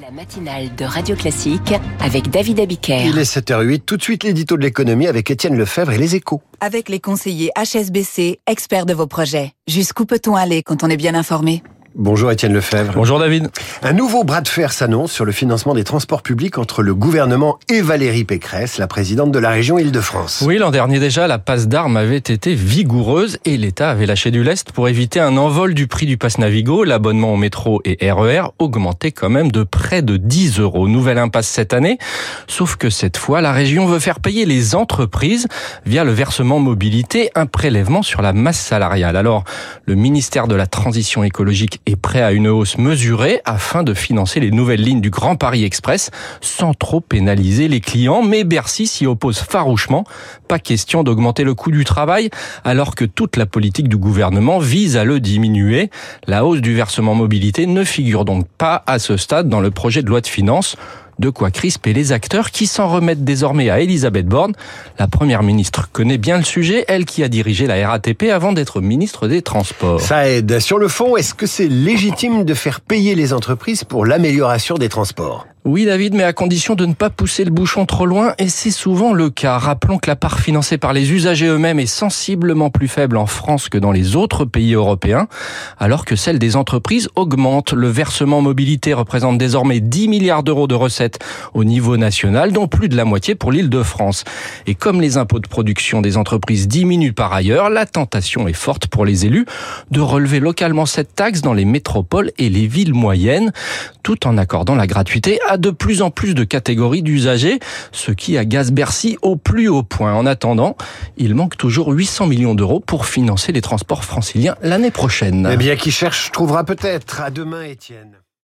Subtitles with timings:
[0.00, 3.02] La matinale de Radio Classique avec David Abiker.
[3.04, 6.40] Il est 7h08, tout de suite l'édito de l'économie avec Étienne Lefebvre et les échos.
[6.60, 9.52] Avec les conseillers HSBC, experts de vos projets.
[9.68, 11.62] Jusqu'où peut-on aller quand on est bien informé?
[11.96, 12.92] Bonjour Étienne Lefebvre.
[12.94, 13.48] Bonjour David.
[13.82, 17.58] Un nouveau bras de fer s'annonce sur le financement des transports publics entre le gouvernement
[17.68, 20.44] et Valérie Pécresse, la présidente de la région Île-de-France.
[20.46, 24.44] Oui, l'an dernier déjà, la passe d'armes avait été vigoureuse et l'État avait lâché du
[24.44, 26.84] lest pour éviter un envol du prix du pass Navigo.
[26.84, 30.86] L'abonnement au métro et RER augmentait quand même de près de 10 euros.
[30.86, 31.98] Nouvelle impasse cette année.
[32.46, 35.48] Sauf que cette fois, la région veut faire payer les entreprises
[35.86, 39.16] via le versement mobilité, un prélèvement sur la masse salariale.
[39.16, 39.42] Alors,
[39.86, 44.40] le ministère de la Transition écologique est prêt à une hausse mesurée afin de financer
[44.40, 48.22] les nouvelles lignes du Grand Paris Express sans trop pénaliser les clients.
[48.22, 50.04] Mais Bercy s'y oppose farouchement.
[50.48, 52.30] Pas question d'augmenter le coût du travail
[52.64, 55.90] alors que toute la politique du gouvernement vise à le diminuer.
[56.26, 60.02] La hausse du versement mobilité ne figure donc pas à ce stade dans le projet
[60.02, 60.76] de loi de finances.
[61.20, 64.54] De quoi crisper les acteurs qui s'en remettent désormais à Elisabeth Borne.
[64.98, 68.80] La première ministre connaît bien le sujet, elle qui a dirigé la RATP avant d'être
[68.80, 70.00] ministre des Transports.
[70.00, 70.60] Ça aide.
[70.60, 74.88] Sur le fond, est-ce que c'est légitime de faire payer les entreprises pour l'amélioration des
[74.88, 75.46] transports?
[75.66, 78.70] Oui, David, mais à condition de ne pas pousser le bouchon trop loin, et c'est
[78.70, 79.58] souvent le cas.
[79.58, 83.68] Rappelons que la part financée par les usagers eux-mêmes est sensiblement plus faible en France
[83.68, 85.28] que dans les autres pays européens,
[85.78, 87.74] alors que celle des entreprises augmente.
[87.74, 91.18] Le versement mobilité représente désormais 10 milliards d'euros de recettes
[91.52, 94.24] au niveau national, dont plus de la moitié pour l'île de France.
[94.66, 98.86] Et comme les impôts de production des entreprises diminuent par ailleurs, la tentation est forte
[98.86, 99.44] pour les élus
[99.90, 103.52] de relever localement cette taxe dans les métropoles et les villes moyennes,
[104.02, 107.58] tout en accordant la gratuité à de plus en plus de catégories d'usagers,
[107.90, 110.14] ce qui agace Bercy au plus haut point.
[110.14, 110.76] En attendant,
[111.16, 115.48] il manque toujours 800 millions d'euros pour financer les transports franciliens l'année prochaine.
[115.52, 117.20] Eh bien, qui cherche trouvera peut-être.
[117.20, 118.20] À demain, Étienne.